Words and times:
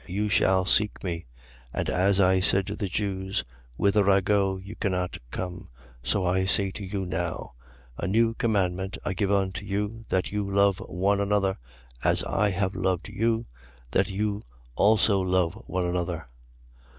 You 0.07 0.29
shall 0.29 0.65
seek 0.65 1.03
me. 1.03 1.27
And 1.75 1.87
as 1.87 2.19
I 2.19 2.39
said 2.39 2.65
to 2.65 2.75
the 2.75 2.87
Jews: 2.87 3.43
Whither 3.77 4.09
I 4.09 4.19
go 4.19 4.57
you 4.57 4.75
cannot 4.75 5.19
come; 5.29 5.69
so 6.01 6.25
I 6.25 6.45
say 6.45 6.71
to 6.71 6.83
you 6.83 7.05
now. 7.05 7.53
13:34. 7.99 8.03
A 8.03 8.07
new 8.07 8.33
commandment 8.33 8.97
I 9.05 9.13
give 9.13 9.31
unto 9.31 9.63
you: 9.63 10.05
That 10.09 10.31
you 10.31 10.49
love 10.49 10.79
one 10.79 11.19
another, 11.19 11.59
as 12.03 12.23
I 12.23 12.49
have 12.49 12.73
loved 12.73 13.09
you, 13.09 13.45
that 13.91 14.09
you 14.09 14.41
also 14.75 15.21
love 15.21 15.53
one 15.67 15.85
another. 15.85 16.25